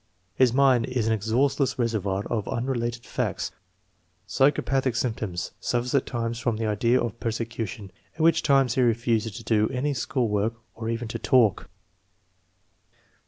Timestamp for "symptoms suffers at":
4.95-6.07